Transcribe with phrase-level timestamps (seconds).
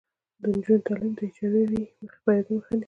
[0.39, 1.81] د نجونو تعلیم د اچ آی وي
[2.13, 2.79] خپریدو مخه نیسي.